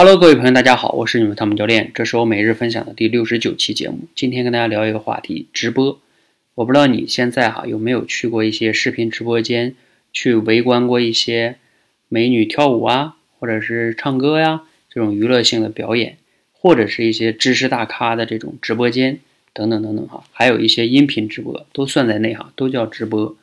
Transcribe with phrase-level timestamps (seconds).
[0.00, 4.06] Hello，各位朋友，大家好，我是你们汤姆教练，这是我每日分享的第六十九期节目。
[4.14, 6.00] 今天跟大家聊一个话题，直播。
[6.54, 9.74] 我不知道你现在哈有没有去过一些视频直播间，
[10.12, 11.56] 去围观过一些
[12.08, 16.18] 美女跳舞啊，或者是唱歌呀这种娱乐性的表演，
[16.52, 19.18] 或者是一些知识大咖的这种直播间
[19.52, 23.36] 等等等等哈，还有一些音频直播都算在内哈，都叫直播。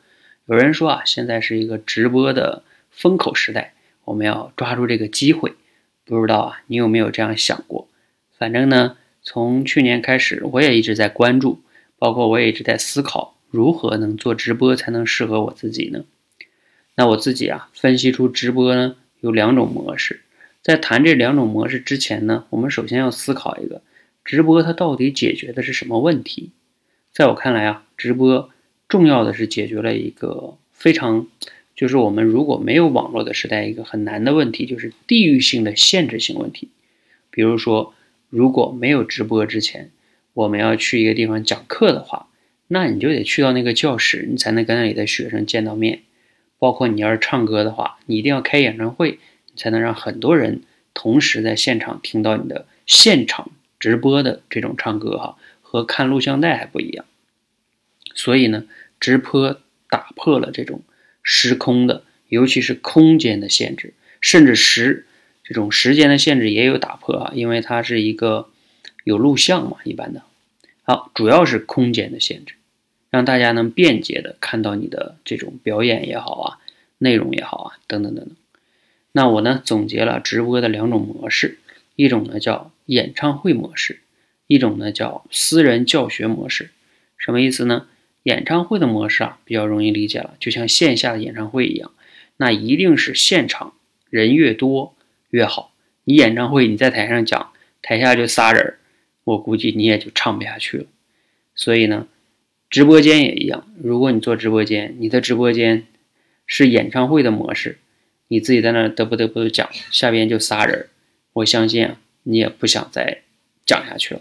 [0.46, 3.74] 有人说啊，现在是一个直播的风口时代，
[4.06, 5.52] 我们要抓住这个机会。
[6.14, 7.88] 不知道啊，你有没有这样想过？
[8.38, 11.62] 反正呢，从去年开始，我也一直在关注，
[11.98, 16.04] 包括我也一直在思考，如何能做直播才能适合我自己呢？
[16.94, 20.20] 那我自己啊，分析出直播呢有两种模式。
[20.62, 23.82] 在谈这两种模式之前呢，我们首先要思考一个，
[24.24, 26.52] 直播它到底解决的是什么问题？
[27.12, 28.50] 在我看来啊，直播
[28.88, 31.26] 重要的是解决了一个非常。
[31.76, 36.70] 就是我们如果没有网络的时代，一个很难的问题就是地域性的限制性问题。
[37.30, 37.92] 比如说，
[38.30, 39.90] 如果没有直播之前，
[40.32, 42.28] 我们要去一个地方讲课的话，
[42.66, 46.00] 那你就得去到那个教室，你才能跟那里的学生见到面。
[46.58, 49.18] 包括你要是唱歌的话，你一定要开演唱会，
[49.52, 50.62] 你才能让很多人
[50.94, 57.04] 同时在现场听到你的现场直播的这种唱歌哈，和看录像带还不一样。
[58.14, 58.64] 所以呢，
[58.98, 60.80] 直播打破了这种。
[61.28, 65.06] 时空的，尤其是空间的限制，甚至时
[65.42, 68.48] 这种时间的限制也有打破啊，因为它是一个
[69.02, 70.22] 有录像嘛，一般的。
[70.84, 72.54] 好，主要是空间的限制，
[73.10, 76.58] 让大家能便捷的看到你的这种表演也好啊，
[76.98, 78.36] 内容也好啊，等等等等。
[79.10, 81.58] 那我呢，总结了直播的两种模式，
[81.96, 83.98] 一种呢叫演唱会模式，
[84.46, 86.70] 一种呢叫私人教学模式。
[87.18, 87.88] 什么意思呢？
[88.26, 91.92] 演唱会的模式啊，比较容易理解了，就像线下的演唱会一样，
[92.38, 93.74] 那一定是现场
[94.10, 94.96] 人越多
[95.30, 95.72] 越好。
[96.02, 97.52] 你演唱会你在台上讲，
[97.82, 98.78] 台下就仨人，
[99.22, 100.86] 我估计你也就唱不下去了。
[101.54, 102.08] 所以呢，
[102.68, 105.86] 直播间也一样，如果你做直播间，你的直播间
[106.46, 107.78] 是演唱会的模式，
[108.26, 110.88] 你自己在那得不得不讲，下边就仨人，
[111.34, 113.22] 我相信啊，你也不想再
[113.64, 114.20] 讲下去了。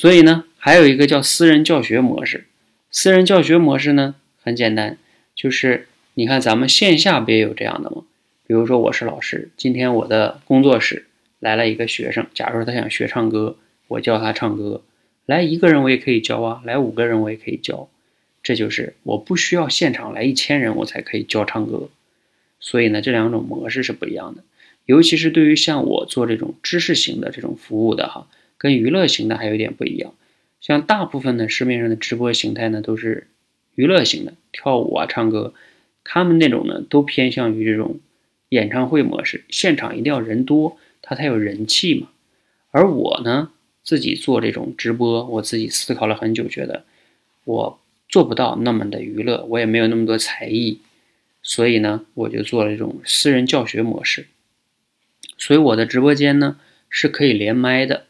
[0.00, 0.44] 所以呢。
[0.62, 2.44] 还有一个叫私人教学模式，
[2.90, 4.98] 私人教学模式呢很简单，
[5.34, 8.02] 就是你看咱们线下不也有这样的吗？
[8.46, 11.06] 比如说我是老师，今天我的工作室
[11.38, 13.56] 来了一个学生，假如说他想学唱歌，
[13.88, 14.82] 我教他唱歌，
[15.24, 17.88] 来一个人我也可以教啊，来五个人我也可以教，
[18.42, 21.88] 这就是我不需要现场来一千人我才可以教唱歌。
[22.60, 24.44] 所以呢，这两种模式是不一样的，
[24.84, 28.28] 尤其是对于像我做这种知识型的这种服务的哈，
[28.60, 30.12] 跟娱乐型的还有点不一样。
[30.60, 33.28] 像大部分的市面上的直播形态呢，都是
[33.74, 35.54] 娱乐型的，跳舞啊、唱歌，
[36.04, 38.00] 他们那种呢都偏向于这种
[38.50, 42.08] 演唱会模式，现场一定要人多，它才有人气嘛。
[42.70, 43.50] 而我呢，
[43.82, 46.84] 自己做这种直播，我自己思考了很久，觉得
[47.44, 50.80] 我做不到那么的娱乐，我也没有那么多才艺，
[51.42, 54.26] 所以呢，我就做了这种私人教学模式。
[55.38, 56.58] 所以我的直播间呢
[56.90, 58.04] 是可以连麦的，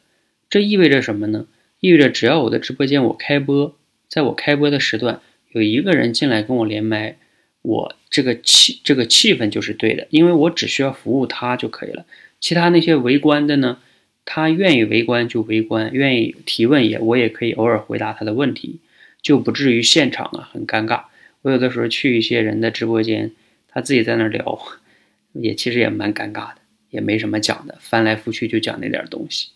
[0.50, 1.46] 这意味着什么呢？
[1.78, 3.74] 意味着只要我的直播间我开播，
[4.08, 5.20] 在我开播的时段
[5.52, 7.16] 有一个人进来跟我连麦，
[7.62, 12.04] 我这个气这个气氛就是对的，因为我只需要服务他就可以了。
[12.40, 13.78] 其他那些围观的呢，
[14.24, 18.80] 他愿意围观就围观，愿意提问也我也可以偶尔回答他的问题，
[19.22, 21.04] 就不至于现场啊很尴尬。
[21.42, 23.30] 我有的时候去一些人的直播间，
[23.68, 24.58] 他自己在那聊，
[25.32, 26.56] 也其实也蛮尴尬的，
[26.90, 29.48] 也没什么讲的，翻来覆去就讲那点东西，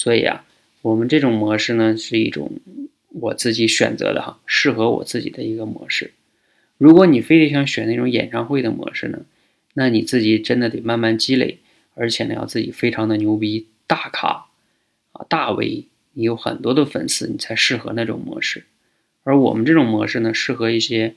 [0.00, 0.46] 所以啊。
[0.82, 2.52] 我们这种模式呢，是一种
[3.10, 6.12] 我自己选择的哈，适合我自己的一个模式。
[6.78, 9.26] 如果你非得想选那种演唱会的模式呢，
[9.74, 11.58] 那你自己真的得慢慢积累，
[11.92, 14.46] 而且呢要自己非常的牛逼，大咖
[15.12, 15.84] 啊大 V，
[16.14, 18.64] 你有很多的粉丝，你才适合那种模式。
[19.22, 21.14] 而我们这种模式呢，适合一些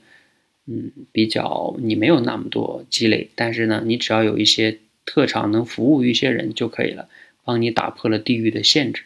[0.66, 7.08] 嗯比较你没有那么多积累，但是呢你只要有一些特长，能服务于一些人就可以了，
[7.44, 9.04] 帮你打破了地域的限制。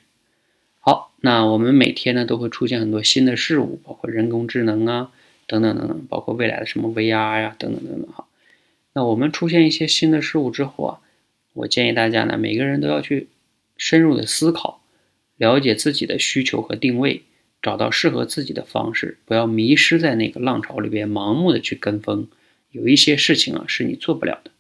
[0.81, 5.11] 好，那我们每天呢都会出现很多新的事物，包括人工智能啊，
[5.47, 8.27] 等等等等，包括未来的什么 VR 呀，等等等等哈。
[8.95, 11.01] 那我们出现一些新的事物之后啊，
[11.53, 13.29] 我建议大家呢，每个人都要去
[13.77, 14.83] 深入的思考，
[15.37, 17.23] 了解自己的需求和定位，
[17.61, 22.29] 找到适合自己的方式，不要迷失在那个浪潮里边，盲目的去跟风。
[22.71, 24.51] 有一些事情啊是你做不了的。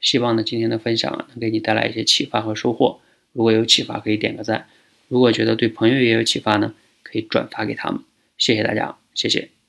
[0.00, 3.00] 希望呢今天的分享能给你带来一些启发和收获。
[3.32, 4.66] 如果有启发，可以点个赞。
[5.08, 8.02] 如果觉得对朋友也有启发呢，可以转发给他们。
[8.38, 9.59] 谢谢大家，谢谢。